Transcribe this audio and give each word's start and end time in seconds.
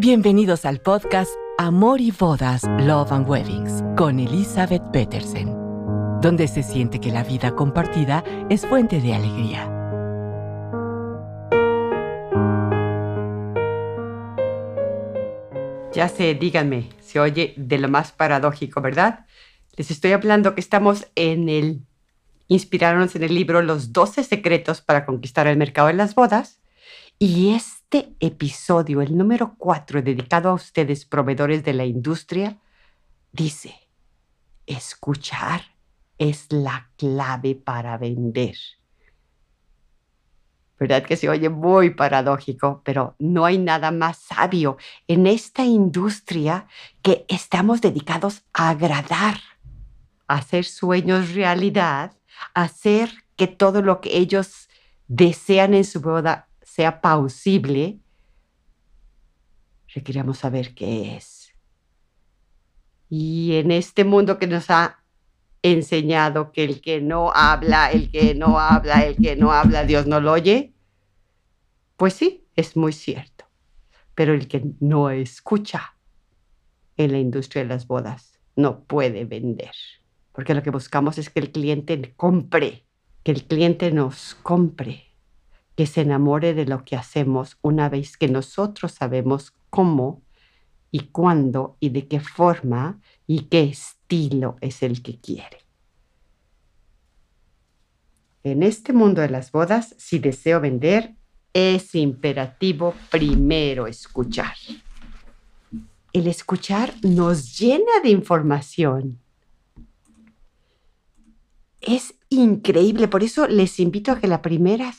Bienvenidos 0.00 0.64
al 0.64 0.80
podcast 0.80 1.32
Amor 1.58 2.00
y 2.00 2.12
Bodas, 2.12 2.62
Love 2.78 3.10
and 3.10 3.28
Weddings 3.28 3.82
con 3.96 4.20
Elizabeth 4.20 4.92
Petersen, 4.92 5.48
donde 6.20 6.46
se 6.46 6.62
siente 6.62 7.00
que 7.00 7.10
la 7.10 7.24
vida 7.24 7.56
compartida 7.56 8.22
es 8.48 8.64
fuente 8.64 9.00
de 9.00 9.14
alegría. 9.14 9.64
Ya 15.92 16.08
sé, 16.08 16.36
díganme, 16.36 16.90
se 17.00 17.18
oye 17.18 17.54
de 17.56 17.78
lo 17.78 17.88
más 17.88 18.12
paradójico, 18.12 18.80
¿verdad? 18.80 19.26
Les 19.76 19.90
estoy 19.90 20.12
hablando 20.12 20.54
que 20.54 20.60
estamos 20.60 21.08
en 21.16 21.48
el... 21.48 21.82
Inspirarnos 22.46 23.16
en 23.16 23.24
el 23.24 23.34
libro 23.34 23.62
Los 23.62 23.92
12 23.92 24.22
secretos 24.22 24.80
para 24.80 25.04
conquistar 25.04 25.48
el 25.48 25.56
mercado 25.56 25.88
de 25.88 25.94
las 25.94 26.14
bodas 26.14 26.60
y 27.18 27.50
este 27.90 28.14
episodio, 28.20 29.00
el 29.00 29.16
número 29.16 29.54
4, 29.56 30.02
dedicado 30.02 30.50
a 30.50 30.52
ustedes, 30.52 31.06
proveedores 31.06 31.64
de 31.64 31.72
la 31.72 31.86
industria, 31.86 32.58
dice, 33.32 33.74
escuchar 34.66 35.62
es 36.18 36.52
la 36.52 36.90
clave 36.98 37.54
para 37.54 37.96
vender. 37.96 38.56
¿Verdad 40.78 41.02
que 41.02 41.16
se 41.16 41.30
oye 41.30 41.48
muy 41.48 41.88
paradójico? 41.88 42.82
Pero 42.84 43.16
no 43.18 43.46
hay 43.46 43.56
nada 43.56 43.90
más 43.90 44.18
sabio 44.18 44.76
en 45.06 45.26
esta 45.26 45.64
industria 45.64 46.66
que 47.00 47.24
estamos 47.28 47.80
dedicados 47.80 48.42
a 48.52 48.68
agradar, 48.68 49.38
a 50.26 50.34
hacer 50.34 50.66
sueños 50.66 51.32
realidad, 51.32 52.12
a 52.52 52.64
hacer 52.64 53.10
que 53.36 53.46
todo 53.46 53.80
lo 53.80 54.02
que 54.02 54.18
ellos 54.18 54.68
desean 55.06 55.72
en 55.72 55.84
su 55.84 56.02
boda 56.02 56.47
sea 56.78 57.00
pausible, 57.00 57.98
requeríamos 59.92 60.38
saber 60.38 60.76
qué 60.76 61.16
es. 61.16 61.52
Y 63.10 63.56
en 63.56 63.72
este 63.72 64.04
mundo 64.04 64.38
que 64.38 64.46
nos 64.46 64.70
ha 64.70 65.02
enseñado 65.60 66.52
que 66.52 66.62
el 66.62 66.80
que 66.80 67.00
no 67.00 67.32
habla, 67.34 67.90
el 67.90 68.12
que 68.12 68.36
no 68.36 68.60
habla, 68.60 69.04
el 69.04 69.16
que 69.16 69.34
no 69.34 69.50
habla, 69.50 69.86
Dios 69.86 70.06
no 70.06 70.20
lo 70.20 70.30
oye, 70.30 70.72
pues 71.96 72.14
sí, 72.14 72.46
es 72.54 72.76
muy 72.76 72.92
cierto. 72.92 73.46
Pero 74.14 74.32
el 74.32 74.46
que 74.46 74.62
no 74.78 75.10
escucha 75.10 75.96
en 76.96 77.10
la 77.10 77.18
industria 77.18 77.64
de 77.64 77.70
las 77.70 77.88
bodas 77.88 78.38
no 78.54 78.84
puede 78.84 79.24
vender. 79.24 79.74
Porque 80.30 80.54
lo 80.54 80.62
que 80.62 80.70
buscamos 80.70 81.18
es 81.18 81.28
que 81.28 81.40
el 81.40 81.50
cliente 81.50 82.14
compre, 82.16 82.84
que 83.24 83.32
el 83.32 83.42
cliente 83.42 83.90
nos 83.90 84.36
compre 84.44 85.07
que 85.78 85.86
se 85.86 86.00
enamore 86.00 86.54
de 86.54 86.66
lo 86.66 86.84
que 86.84 86.96
hacemos 86.96 87.56
una 87.62 87.88
vez 87.88 88.16
que 88.16 88.26
nosotros 88.26 88.90
sabemos 88.90 89.54
cómo 89.70 90.24
y 90.90 91.10
cuándo 91.10 91.76
y 91.78 91.90
de 91.90 92.08
qué 92.08 92.18
forma 92.18 93.00
y 93.28 93.42
qué 93.42 93.62
estilo 93.62 94.56
es 94.60 94.82
el 94.82 95.02
que 95.04 95.20
quiere. 95.20 95.58
En 98.42 98.64
este 98.64 98.92
mundo 98.92 99.20
de 99.20 99.30
las 99.30 99.52
bodas, 99.52 99.94
si 99.98 100.18
deseo 100.18 100.60
vender, 100.60 101.14
es 101.52 101.94
imperativo 101.94 102.92
primero 103.08 103.86
escuchar. 103.86 104.56
El 106.12 106.26
escuchar 106.26 106.92
nos 107.02 107.56
llena 107.56 108.00
de 108.02 108.10
información. 108.10 109.20
Es 111.80 112.16
increíble, 112.30 113.06
por 113.06 113.22
eso 113.22 113.46
les 113.46 113.78
invito 113.78 114.10
a 114.10 114.18
que 114.18 114.26
la 114.26 114.42
primera 114.42 114.92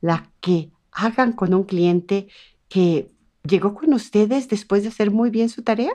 la 0.00 0.30
que 0.40 0.70
hagan 0.92 1.32
con 1.32 1.54
un 1.54 1.64
cliente 1.64 2.28
que 2.68 3.12
llegó 3.42 3.74
con 3.74 3.92
ustedes 3.94 4.48
después 4.48 4.82
de 4.82 4.88
hacer 4.88 5.10
muy 5.10 5.30
bien 5.30 5.48
su 5.48 5.62
tarea? 5.62 5.92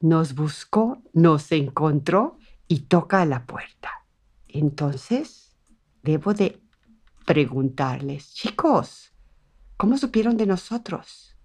Nos 0.00 0.34
buscó, 0.34 1.02
nos 1.12 1.52
encontró 1.52 2.38
y 2.68 2.80
toca 2.80 3.20
a 3.20 3.26
la 3.26 3.46
puerta. 3.46 3.90
Entonces, 4.48 5.56
debo 6.02 6.34
de 6.34 6.60
preguntarles, 7.26 8.32
chicos, 8.34 9.12
¿cómo 9.76 9.98
supieron 9.98 10.36
de 10.36 10.46
nosotros? 10.46 11.36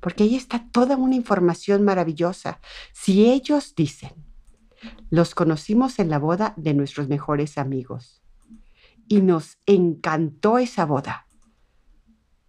Porque 0.00 0.24
ahí 0.24 0.36
está 0.36 0.68
toda 0.70 0.96
una 0.96 1.14
información 1.14 1.84
maravillosa. 1.84 2.60
Si 2.92 3.26
ellos 3.26 3.74
dicen, 3.74 4.12
los 5.10 5.34
conocimos 5.34 5.98
en 5.98 6.08
la 6.08 6.18
boda 6.18 6.54
de 6.56 6.72
nuestros 6.74 7.08
mejores 7.08 7.58
amigos 7.58 8.20
y 9.10 9.22
nos 9.22 9.58
encantó 9.66 10.58
esa 10.58 10.86
boda. 10.86 11.26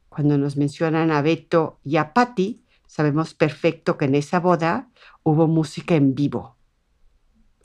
Cuando 0.09 0.37
nos 0.37 0.57
mencionan 0.57 1.09
a 1.09 1.23
Beto 1.23 1.79
y 1.83 1.97
a 1.97 2.13
Patti, 2.13 2.63
sabemos 2.85 3.33
perfecto 3.33 3.97
que 3.97 4.05
en 4.05 4.13
esa 4.13 4.39
boda 4.39 4.87
hubo 5.23 5.47
música 5.47 5.95
en 5.95 6.13
vivo. 6.13 6.55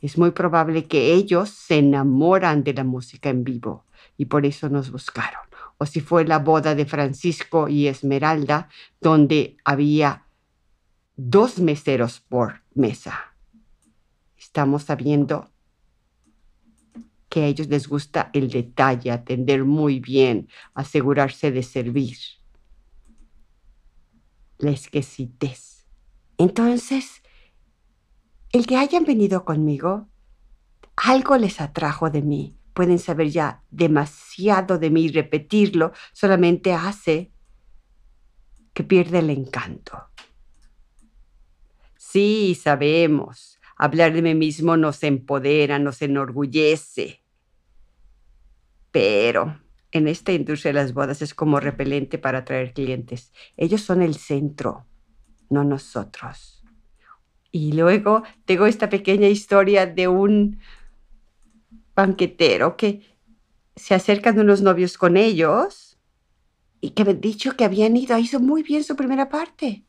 Es 0.00 0.16
muy 0.16 0.30
probable 0.30 0.86
que 0.86 1.12
ellos 1.12 1.50
se 1.50 1.76
enamoran 1.76 2.64
de 2.64 2.72
la 2.72 2.84
música 2.84 3.28
en 3.28 3.44
vivo 3.44 3.84
y 4.16 4.24
por 4.24 4.46
eso 4.46 4.70
nos 4.70 4.90
buscaron. 4.90 5.42
O 5.76 5.84
si 5.84 6.00
fue 6.00 6.24
la 6.24 6.38
boda 6.38 6.74
de 6.74 6.86
Francisco 6.86 7.68
y 7.68 7.88
Esmeralda, 7.88 8.70
donde 9.02 9.58
había 9.62 10.24
dos 11.16 11.58
meseros 11.58 12.20
por 12.20 12.62
mesa. 12.72 13.34
Estamos 14.38 14.84
sabiendo 14.84 15.50
que 17.36 17.42
a 17.42 17.46
ellos 17.48 17.68
les 17.68 17.86
gusta 17.86 18.30
el 18.32 18.48
detalle, 18.48 19.10
atender 19.10 19.62
muy 19.62 20.00
bien, 20.00 20.48
asegurarse 20.72 21.50
de 21.50 21.62
servir. 21.62 22.16
La 24.56 24.70
exquisitez. 24.70 25.84
Entonces, 26.38 27.22
el 28.52 28.66
que 28.66 28.78
hayan 28.78 29.04
venido 29.04 29.44
conmigo, 29.44 30.08
algo 30.96 31.36
les 31.36 31.60
atrajo 31.60 32.08
de 32.08 32.22
mí. 32.22 32.56
Pueden 32.72 32.98
saber 32.98 33.28
ya 33.28 33.62
demasiado 33.70 34.78
de 34.78 34.88
mí 34.88 35.02
y 35.02 35.12
repetirlo 35.12 35.92
solamente 36.14 36.72
hace 36.72 37.32
que 38.72 38.82
pierda 38.82 39.18
el 39.18 39.28
encanto. 39.28 40.08
Sí, 41.98 42.54
sabemos 42.54 43.56
Hablar 43.78 44.14
de 44.14 44.22
mí 44.22 44.34
mismo 44.34 44.78
nos 44.78 45.02
empodera, 45.02 45.78
nos 45.78 46.00
enorgullece. 46.00 47.20
Pero 48.96 49.60
en 49.92 50.08
esta 50.08 50.32
industria 50.32 50.70
de 50.70 50.80
las 50.80 50.94
bodas 50.94 51.20
es 51.20 51.34
como 51.34 51.60
repelente 51.60 52.16
para 52.16 52.38
atraer 52.38 52.72
clientes. 52.72 53.30
Ellos 53.58 53.82
son 53.82 54.00
el 54.00 54.14
centro, 54.14 54.86
no 55.50 55.64
nosotros. 55.64 56.64
Y 57.52 57.72
luego 57.72 58.22
tengo 58.46 58.64
esta 58.64 58.88
pequeña 58.88 59.28
historia 59.28 59.84
de 59.84 60.08
un 60.08 60.60
banquetero 61.94 62.78
que 62.78 63.02
se 63.74 63.94
acercan 63.94 64.38
unos 64.38 64.62
novios 64.62 64.96
con 64.96 65.18
ellos 65.18 65.98
y 66.80 66.92
que 66.92 67.04
me 67.04 67.10
han 67.10 67.20
dicho 67.20 67.54
que 67.54 67.66
habían 67.66 67.98
ido, 67.98 68.16
hizo 68.16 68.40
muy 68.40 68.62
bien 68.62 68.82
su 68.82 68.96
primera 68.96 69.28
parte. 69.28 69.84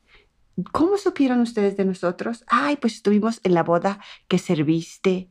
¿Cómo 0.74 0.98
supieron 0.98 1.40
ustedes 1.40 1.78
de 1.78 1.86
nosotros? 1.86 2.44
Ay, 2.48 2.76
pues 2.76 2.96
estuvimos 2.96 3.40
en 3.46 3.54
la 3.54 3.64
boda 3.64 4.02
que 4.28 4.38
serviste. 4.38 5.30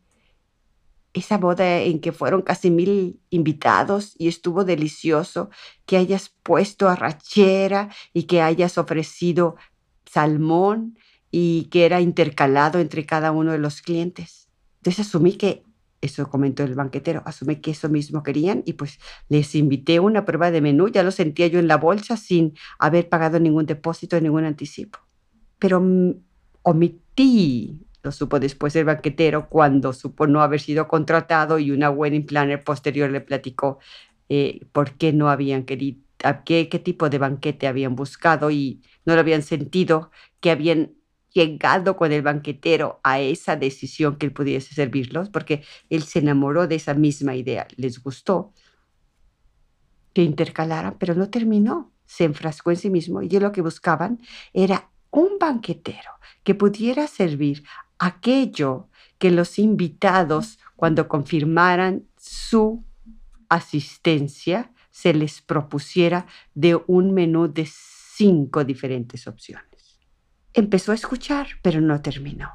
Esa 1.16 1.38
boda 1.38 1.80
en 1.80 2.00
que 2.00 2.12
fueron 2.12 2.42
casi 2.42 2.70
mil 2.70 3.18
invitados 3.30 4.14
y 4.18 4.28
estuvo 4.28 4.64
delicioso 4.64 5.48
que 5.86 5.96
hayas 5.96 6.28
puesto 6.42 6.88
arrachera 6.88 7.88
y 8.12 8.24
que 8.24 8.42
hayas 8.42 8.76
ofrecido 8.76 9.56
salmón 10.04 10.98
y 11.30 11.64
que 11.70 11.86
era 11.86 12.00
intercalado 12.00 12.78
entre 12.78 13.06
cada 13.06 13.32
uno 13.32 13.52
de 13.52 13.58
los 13.58 13.80
clientes. 13.80 14.48
Entonces 14.78 15.06
asumí 15.06 15.32
que, 15.32 15.64
eso 16.02 16.28
comentó 16.28 16.62
el 16.62 16.74
banquetero, 16.74 17.22
asumí 17.24 17.56
que 17.56 17.70
eso 17.70 17.88
mismo 17.88 18.22
querían 18.22 18.62
y 18.66 18.74
pues 18.74 18.98
les 19.30 19.54
invité 19.54 19.98
una 19.98 20.26
prueba 20.26 20.50
de 20.50 20.60
menú, 20.60 20.88
ya 20.88 21.02
lo 21.02 21.10
sentía 21.10 21.46
yo 21.46 21.58
en 21.58 21.66
la 21.66 21.78
bolsa 21.78 22.18
sin 22.18 22.52
haber 22.78 23.08
pagado 23.08 23.40
ningún 23.40 23.64
depósito, 23.64 24.20
ningún 24.20 24.44
anticipo 24.44 25.06
pero 25.58 25.82
omití, 26.62 27.85
lo 28.06 28.12
supo 28.12 28.38
después 28.38 28.76
el 28.76 28.84
banquetero 28.84 29.48
cuando 29.48 29.92
supo 29.92 30.26
no 30.28 30.40
haber 30.40 30.60
sido 30.60 30.86
contratado 30.86 31.58
y 31.58 31.72
una 31.72 31.90
wedding 31.90 32.24
planner 32.24 32.62
posterior 32.62 33.10
le 33.10 33.20
platicó 33.20 33.78
eh, 34.28 34.60
por 34.72 34.92
qué 34.92 35.12
no 35.12 35.28
habían 35.28 35.64
querido, 35.64 36.00
qué, 36.44 36.68
qué 36.68 36.78
tipo 36.78 37.10
de 37.10 37.18
banquete 37.18 37.66
habían 37.66 37.96
buscado 37.96 38.50
y 38.50 38.80
no 39.04 39.14
lo 39.14 39.20
habían 39.20 39.42
sentido, 39.42 40.10
que 40.40 40.52
habían 40.52 40.94
llegado 41.32 41.96
con 41.96 42.12
el 42.12 42.22
banquetero 42.22 43.00
a 43.02 43.20
esa 43.20 43.56
decisión 43.56 44.16
que 44.16 44.26
él 44.26 44.32
pudiese 44.32 44.74
servirlos, 44.74 45.28
porque 45.28 45.64
él 45.90 46.04
se 46.04 46.20
enamoró 46.20 46.68
de 46.68 46.76
esa 46.76 46.94
misma 46.94 47.34
idea, 47.34 47.66
les 47.76 48.00
gustó 48.02 48.52
que 50.14 50.22
intercalaran, 50.22 50.96
pero 50.98 51.14
no 51.14 51.28
terminó, 51.28 51.92
se 52.06 52.24
enfrascó 52.24 52.70
en 52.70 52.76
sí 52.76 52.88
mismo 52.88 53.20
y 53.20 53.28
lo 53.28 53.50
que 53.50 53.62
buscaban 53.62 54.20
era 54.54 54.90
un 55.10 55.38
banquetero 55.40 56.12
que 56.44 56.54
pudiera 56.54 57.06
servir 57.08 57.64
aquello 57.98 58.88
que 59.18 59.30
los 59.30 59.58
invitados, 59.58 60.58
cuando 60.76 61.08
confirmaran 61.08 62.04
su 62.16 62.84
asistencia, 63.48 64.72
se 64.90 65.14
les 65.14 65.42
propusiera 65.42 66.26
de 66.54 66.80
un 66.86 67.12
menú 67.12 67.52
de 67.52 67.68
cinco 67.68 68.64
diferentes 68.64 69.26
opciones. 69.26 70.00
Empezó 70.54 70.92
a 70.92 70.94
escuchar, 70.94 71.48
pero 71.62 71.80
no 71.80 72.00
terminó. 72.00 72.50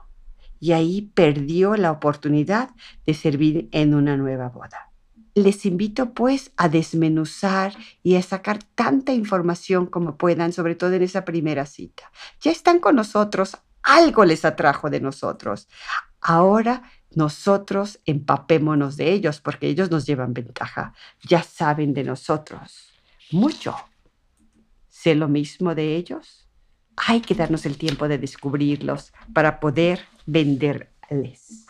Y 0.60 0.72
ahí 0.72 1.12
perdió 1.14 1.76
la 1.76 1.92
oportunidad 1.92 2.72
de 3.06 3.14
servir 3.14 3.70
en 3.72 3.94
una 3.94 4.18
nueva 4.18 4.50
boda. 4.50 4.92
Les 5.34 5.66
invito 5.66 6.14
pues 6.14 6.52
a 6.58 6.68
desmenuzar 6.68 7.76
y 8.04 8.16
a 8.16 8.22
sacar 8.22 8.64
tanta 8.64 9.14
información 9.14 9.86
como 9.86 10.18
puedan, 10.18 10.52
sobre 10.52 10.76
todo 10.76 10.94
en 10.94 11.04
esa 11.04 11.26
primera 11.26 11.66
cita. 11.66 12.12
Ya 12.42 12.52
están 12.52 12.80
con 12.80 12.96
nosotros, 12.96 13.58
algo 13.84 14.26
les 14.26 14.46
atrajo 14.46 14.90
de 14.90 15.02
nosotros. 15.02 15.68
Ahora 16.22 16.84
nosotros 17.14 18.00
empapémonos 18.06 18.96
de 18.96 19.12
ellos 19.12 19.42
porque 19.42 19.68
ellos 19.68 19.92
nos 19.92 20.06
llevan 20.06 20.34
ventaja. 20.34 20.94
Ya 21.28 21.44
saben 21.44 21.94
de 21.94 22.04
nosotros 22.04 22.92
mucho. 23.32 23.76
¿Sé 24.90 25.16
lo 25.16 25.28
mismo 25.28 25.76
de 25.76 25.96
ellos? 25.96 26.48
Hay 26.96 27.22
que 27.22 27.36
darnos 27.36 27.66
el 27.66 27.78
tiempo 27.78 28.08
de 28.08 28.18
descubrirlos 28.18 29.14
para 29.34 29.60
poder 29.60 30.02
venderles, 30.26 31.66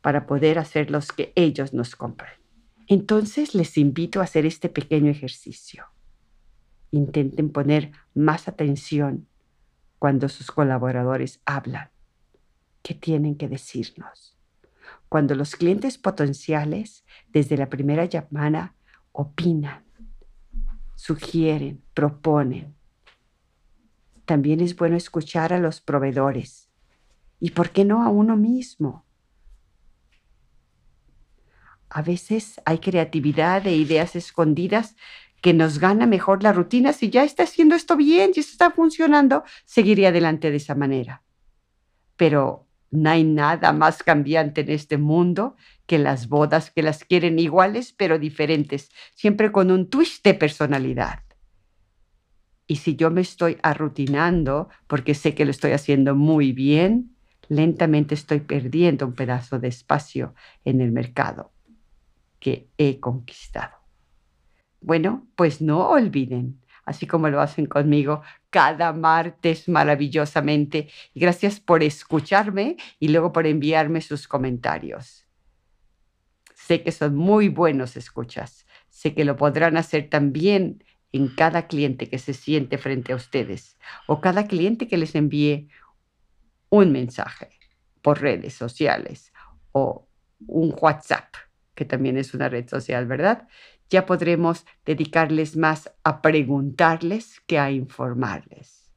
para 0.00 0.26
poder 0.26 0.58
hacer 0.58 0.90
los 0.90 1.12
que 1.12 1.32
ellos 1.36 1.72
nos 1.72 1.96
compren. 1.96 2.32
Entonces 2.86 3.54
les 3.54 3.78
invito 3.78 4.20
a 4.20 4.24
hacer 4.24 4.44
este 4.46 4.68
pequeño 4.68 5.10
ejercicio. 5.10 5.86
Intenten 6.90 7.50
poner 7.50 7.92
más 8.14 8.48
atención 8.48 9.28
cuando 10.00 10.30
sus 10.30 10.50
colaboradores 10.50 11.42
hablan. 11.44 11.90
¿Qué 12.82 12.94
tienen 12.94 13.36
que 13.36 13.48
decirnos? 13.48 14.34
Cuando 15.10 15.34
los 15.34 15.56
clientes 15.56 15.98
potenciales, 15.98 17.04
desde 17.28 17.58
la 17.58 17.68
primera 17.68 18.06
llamada, 18.06 18.74
opinan, 19.12 19.84
sugieren, 20.94 21.82
proponen. 21.92 22.74
También 24.24 24.60
es 24.60 24.74
bueno 24.74 24.96
escuchar 24.96 25.52
a 25.52 25.58
los 25.58 25.82
proveedores. 25.82 26.70
¿Y 27.38 27.50
por 27.50 27.68
qué 27.68 27.84
no 27.84 28.02
a 28.02 28.08
uno 28.08 28.38
mismo? 28.38 29.04
A 31.90 32.00
veces 32.00 32.58
hay 32.64 32.78
creatividad 32.78 33.66
e 33.66 33.76
ideas 33.76 34.16
escondidas 34.16 34.96
que 35.40 35.54
nos 35.54 35.78
gana 35.78 36.06
mejor 36.06 36.42
la 36.42 36.52
rutina. 36.52 36.92
Si 36.92 37.10
ya 37.10 37.24
está 37.24 37.44
haciendo 37.44 37.74
esto 37.74 37.96
bien, 37.96 38.34
si 38.34 38.40
esto 38.40 38.52
está 38.52 38.70
funcionando, 38.70 39.44
seguiría 39.64 40.08
adelante 40.08 40.50
de 40.50 40.56
esa 40.56 40.74
manera. 40.74 41.22
Pero 42.16 42.66
no 42.90 43.10
hay 43.10 43.24
nada 43.24 43.72
más 43.72 44.02
cambiante 44.02 44.62
en 44.62 44.70
este 44.70 44.98
mundo 44.98 45.56
que 45.86 45.98
las 45.98 46.28
bodas 46.28 46.70
que 46.70 46.82
las 46.82 47.04
quieren 47.04 47.38
iguales 47.38 47.94
pero 47.96 48.18
diferentes, 48.18 48.90
siempre 49.14 49.52
con 49.52 49.70
un 49.70 49.88
twist 49.88 50.24
de 50.24 50.34
personalidad. 50.34 51.20
Y 52.66 52.76
si 52.76 52.94
yo 52.94 53.10
me 53.10 53.20
estoy 53.20 53.58
arrutinando 53.62 54.68
porque 54.86 55.14
sé 55.14 55.34
que 55.34 55.44
lo 55.44 55.50
estoy 55.50 55.72
haciendo 55.72 56.14
muy 56.14 56.52
bien, 56.52 57.16
lentamente 57.48 58.14
estoy 58.14 58.40
perdiendo 58.40 59.06
un 59.06 59.14
pedazo 59.14 59.58
de 59.58 59.68
espacio 59.68 60.34
en 60.64 60.80
el 60.80 60.92
mercado 60.92 61.52
que 62.38 62.68
he 62.78 63.00
conquistado. 63.00 63.79
Bueno, 64.80 65.26
pues 65.36 65.60
no 65.60 65.90
olviden, 65.90 66.60
así 66.84 67.06
como 67.06 67.28
lo 67.28 67.40
hacen 67.40 67.66
conmigo 67.66 68.22
cada 68.50 68.92
martes 68.92 69.68
maravillosamente. 69.68 70.88
Gracias 71.14 71.60
por 71.60 71.82
escucharme 71.82 72.76
y 72.98 73.08
luego 73.08 73.32
por 73.32 73.46
enviarme 73.46 74.00
sus 74.00 74.26
comentarios. 74.26 75.26
Sé 76.54 76.82
que 76.82 76.92
son 76.92 77.16
muy 77.16 77.48
buenos 77.48 77.96
escuchas. 77.96 78.66
Sé 78.88 79.14
que 79.14 79.24
lo 79.24 79.36
podrán 79.36 79.76
hacer 79.76 80.08
también 80.08 80.84
en 81.12 81.28
cada 81.28 81.66
cliente 81.66 82.08
que 82.08 82.18
se 82.18 82.34
siente 82.34 82.78
frente 82.78 83.12
a 83.12 83.16
ustedes 83.16 83.76
o 84.06 84.20
cada 84.20 84.46
cliente 84.46 84.86
que 84.86 84.96
les 84.96 85.14
envíe 85.14 85.68
un 86.68 86.92
mensaje 86.92 87.50
por 88.02 88.20
redes 88.20 88.54
sociales 88.54 89.32
o 89.72 90.08
un 90.46 90.74
WhatsApp, 90.80 91.34
que 91.74 91.84
también 91.84 92.16
es 92.16 92.34
una 92.34 92.48
red 92.48 92.68
social, 92.68 93.06
¿verdad? 93.06 93.48
Ya 93.90 94.06
podremos 94.06 94.64
dedicarles 94.86 95.56
más 95.56 95.92
a 96.04 96.22
preguntarles 96.22 97.40
que 97.46 97.58
a 97.58 97.70
informarles. 97.70 98.90